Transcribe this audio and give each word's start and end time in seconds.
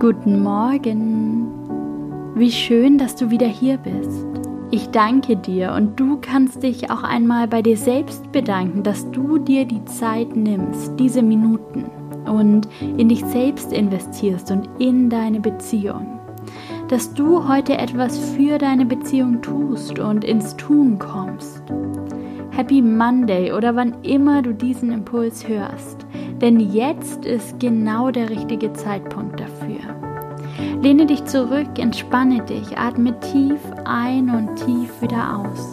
Guten 0.00 0.44
Morgen. 0.44 1.48
Wie 2.36 2.52
schön, 2.52 2.98
dass 2.98 3.16
du 3.16 3.30
wieder 3.30 3.48
hier 3.48 3.78
bist. 3.78 4.28
Ich 4.70 4.90
danke 4.90 5.34
dir 5.34 5.72
und 5.72 5.98
du 5.98 6.18
kannst 6.20 6.62
dich 6.62 6.88
auch 6.88 7.02
einmal 7.02 7.48
bei 7.48 7.62
dir 7.62 7.76
selbst 7.76 8.30
bedanken, 8.30 8.84
dass 8.84 9.10
du 9.10 9.38
dir 9.38 9.64
die 9.64 9.84
Zeit 9.86 10.36
nimmst, 10.36 10.92
diese 11.00 11.20
Minuten 11.20 11.86
und 12.26 12.68
in 12.96 13.08
dich 13.08 13.24
selbst 13.24 13.72
investierst 13.72 14.52
und 14.52 14.68
in 14.78 15.10
deine 15.10 15.40
Beziehung. 15.40 16.20
Dass 16.86 17.12
du 17.12 17.48
heute 17.48 17.76
etwas 17.76 18.16
für 18.20 18.58
deine 18.58 18.86
Beziehung 18.86 19.42
tust 19.42 19.98
und 19.98 20.22
ins 20.22 20.54
Tun 20.56 21.00
kommst. 21.00 21.60
Happy 22.50 22.82
Monday 22.82 23.52
oder 23.52 23.74
wann 23.74 23.94
immer 24.04 24.42
du 24.42 24.54
diesen 24.54 24.92
Impuls 24.92 25.48
hörst. 25.48 26.06
Denn 26.40 26.60
jetzt 26.60 27.24
ist 27.24 27.58
genau 27.58 28.10
der 28.10 28.30
richtige 28.30 28.72
Zeitpunkt 28.72 29.40
dafür. 29.40 29.78
Lehne 30.82 31.06
dich 31.06 31.24
zurück, 31.24 31.78
entspanne 31.78 32.42
dich, 32.42 32.78
atme 32.78 33.18
tief 33.20 33.60
ein 33.84 34.30
und 34.30 34.56
tief 34.56 35.02
wieder 35.02 35.38
aus. 35.38 35.72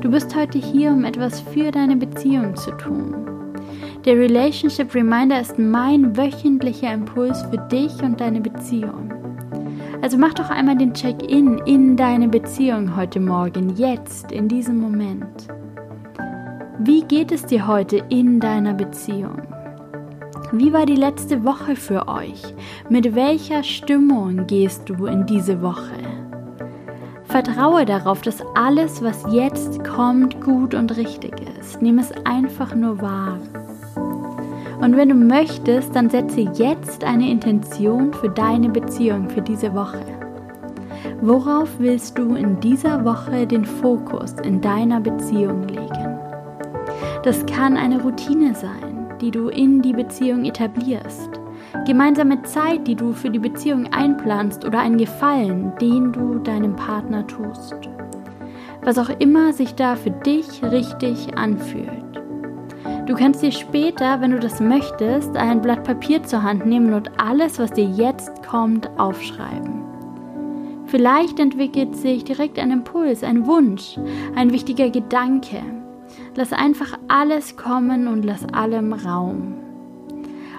Du 0.00 0.10
bist 0.10 0.34
heute 0.34 0.58
hier, 0.58 0.90
um 0.90 1.04
etwas 1.04 1.40
für 1.40 1.70
deine 1.70 1.96
Beziehung 1.96 2.56
zu 2.56 2.70
tun. 2.72 3.14
Der 4.04 4.16
Relationship 4.16 4.94
Reminder 4.94 5.40
ist 5.40 5.58
mein 5.58 6.16
wöchentlicher 6.16 6.92
Impuls 6.92 7.42
für 7.50 7.58
dich 7.58 8.02
und 8.02 8.20
deine 8.20 8.40
Beziehung. 8.40 9.12
Also 10.00 10.16
mach 10.16 10.34
doch 10.34 10.50
einmal 10.50 10.76
den 10.76 10.94
Check-in 10.94 11.58
in 11.66 11.96
deine 11.96 12.28
Beziehung 12.28 12.96
heute 12.96 13.18
Morgen, 13.20 13.74
jetzt, 13.76 14.30
in 14.32 14.48
diesem 14.48 14.78
Moment. 14.78 15.48
Wie 16.78 17.02
geht 17.02 17.32
es 17.32 17.46
dir 17.46 17.66
heute 17.66 18.02
in 18.08 18.38
deiner 18.38 18.74
Beziehung? 18.74 19.55
Wie 20.52 20.72
war 20.72 20.86
die 20.86 20.94
letzte 20.94 21.44
Woche 21.44 21.74
für 21.74 22.06
euch? 22.06 22.40
Mit 22.88 23.16
welcher 23.16 23.64
Stimmung 23.64 24.46
gehst 24.46 24.88
du 24.88 25.06
in 25.06 25.26
diese 25.26 25.60
Woche? 25.60 25.98
Vertraue 27.24 27.84
darauf, 27.84 28.22
dass 28.22 28.44
alles, 28.54 29.02
was 29.02 29.24
jetzt 29.32 29.82
kommt, 29.82 30.40
gut 30.40 30.74
und 30.74 30.96
richtig 30.96 31.34
ist. 31.58 31.82
Nimm 31.82 31.98
es 31.98 32.12
einfach 32.24 32.76
nur 32.76 33.00
wahr. 33.00 33.38
Und 34.80 34.96
wenn 34.96 35.08
du 35.08 35.16
möchtest, 35.16 35.96
dann 35.96 36.10
setze 36.10 36.42
jetzt 36.42 37.02
eine 37.02 37.28
Intention 37.28 38.12
für 38.12 38.28
deine 38.28 38.68
Beziehung 38.68 39.28
für 39.28 39.42
diese 39.42 39.74
Woche. 39.74 40.04
Worauf 41.22 41.68
willst 41.78 42.16
du 42.18 42.36
in 42.36 42.60
dieser 42.60 43.04
Woche 43.04 43.48
den 43.48 43.64
Fokus 43.64 44.34
in 44.44 44.60
deiner 44.60 45.00
Beziehung 45.00 45.66
legen? 45.66 46.20
Das 47.24 47.44
kann 47.46 47.76
eine 47.76 48.00
Routine 48.00 48.54
sein 48.54 48.95
die 49.20 49.30
du 49.30 49.48
in 49.48 49.82
die 49.82 49.92
Beziehung 49.92 50.44
etablierst. 50.44 51.40
Gemeinsame 51.86 52.42
Zeit, 52.42 52.86
die 52.86 52.94
du 52.94 53.12
für 53.12 53.30
die 53.30 53.38
Beziehung 53.38 53.92
einplanst 53.92 54.64
oder 54.64 54.80
einen 54.80 54.98
Gefallen, 54.98 55.72
den 55.80 56.12
du 56.12 56.38
deinem 56.38 56.76
Partner 56.76 57.26
tust. 57.26 57.76
Was 58.82 58.98
auch 58.98 59.10
immer 59.18 59.52
sich 59.52 59.74
da 59.74 59.96
für 59.96 60.10
dich 60.10 60.62
richtig 60.62 61.36
anfühlt. 61.36 62.06
Du 63.06 63.14
kannst 63.14 63.42
dir 63.42 63.52
später, 63.52 64.20
wenn 64.20 64.32
du 64.32 64.40
das 64.40 64.60
möchtest, 64.60 65.36
ein 65.36 65.62
Blatt 65.62 65.84
Papier 65.84 66.22
zur 66.22 66.42
Hand 66.42 66.66
nehmen 66.66 66.92
und 66.92 67.10
alles, 67.20 67.58
was 67.58 67.72
dir 67.72 67.84
jetzt 67.84 68.46
kommt, 68.46 68.88
aufschreiben. 68.98 69.82
Vielleicht 70.86 71.40
entwickelt 71.40 71.96
sich 71.96 72.24
direkt 72.24 72.58
ein 72.58 72.70
Impuls, 72.70 73.24
ein 73.24 73.46
Wunsch, 73.46 73.98
ein 74.36 74.52
wichtiger 74.52 74.88
Gedanke, 74.90 75.60
Lass 76.38 76.52
einfach 76.52 76.98
alles 77.08 77.56
kommen 77.56 78.08
und 78.08 78.22
lass 78.22 78.44
allem 78.52 78.92
Raum. 78.92 79.54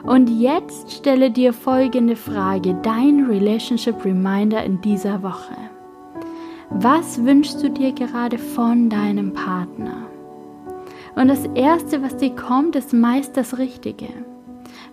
Und 0.04 0.28
jetzt 0.28 0.92
stelle 0.92 1.30
dir 1.30 1.54
folgende 1.54 2.16
Frage, 2.16 2.76
dein 2.82 3.28
Relationship 3.30 4.04
Reminder 4.04 4.64
in 4.64 4.82
dieser 4.82 5.22
Woche. 5.22 5.56
Was 6.72 7.24
wünschst 7.24 7.62
du 7.62 7.70
dir 7.70 7.92
gerade 7.92 8.40
von 8.40 8.90
deinem 8.90 9.34
Partner? 9.34 10.08
Und 11.16 11.28
das 11.28 11.46
Erste, 11.54 12.02
was 12.02 12.18
dir 12.18 12.36
kommt, 12.36 12.76
ist 12.76 12.92
meist 12.92 13.38
das 13.38 13.60
Richtige. 13.60 14.08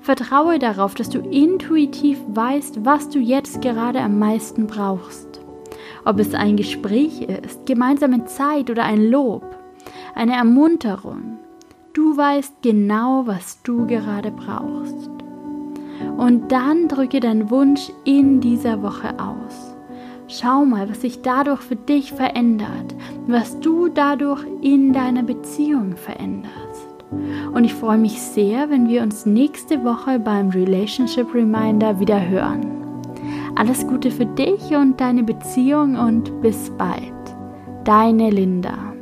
Vertraue 0.02 0.58
darauf, 0.58 0.94
dass 0.94 1.08
du 1.08 1.20
intuitiv 1.20 2.18
weißt, 2.28 2.84
was 2.84 3.08
du 3.08 3.20
jetzt 3.20 3.62
gerade 3.62 4.00
am 4.00 4.18
meisten 4.18 4.66
brauchst. 4.66 5.40
Ob 6.04 6.18
es 6.18 6.34
ein 6.34 6.56
Gespräch 6.58 7.22
ist, 7.22 7.64
gemeinsame 7.64 8.26
Zeit 8.26 8.68
oder 8.68 8.84
ein 8.84 9.10
Lob 9.10 9.63
eine 10.14 10.34
Ermunterung. 10.34 11.38
Du 11.92 12.16
weißt 12.16 12.62
genau, 12.62 13.26
was 13.26 13.62
du 13.62 13.86
gerade 13.86 14.30
brauchst. 14.30 15.10
Und 16.16 16.50
dann 16.50 16.88
drücke 16.88 17.20
deinen 17.20 17.50
Wunsch 17.50 17.92
in 18.04 18.40
dieser 18.40 18.82
Woche 18.82 19.18
aus. 19.18 19.74
Schau 20.26 20.64
mal, 20.64 20.88
was 20.88 21.02
sich 21.02 21.22
dadurch 21.22 21.60
für 21.60 21.76
dich 21.76 22.12
verändert, 22.12 22.94
was 23.26 23.60
du 23.60 23.88
dadurch 23.88 24.44
in 24.62 24.92
deiner 24.92 25.22
Beziehung 25.22 25.96
veränderst. 25.96 26.54
Und 27.52 27.64
ich 27.64 27.74
freue 27.74 27.98
mich 27.98 28.20
sehr, 28.20 28.70
wenn 28.70 28.88
wir 28.88 29.02
uns 29.02 29.26
nächste 29.26 29.84
Woche 29.84 30.18
beim 30.18 30.48
Relationship 30.48 31.32
Reminder 31.34 32.00
wieder 32.00 32.26
hören. 32.26 32.66
Alles 33.56 33.86
Gute 33.86 34.10
für 34.10 34.26
dich 34.26 34.74
und 34.74 35.00
deine 35.00 35.22
Beziehung 35.22 35.96
und 35.96 36.40
bis 36.40 36.70
bald. 36.70 37.12
Deine 37.84 38.30
Linda. 38.30 38.93